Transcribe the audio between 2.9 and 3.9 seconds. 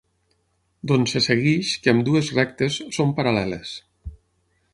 són paral·leles.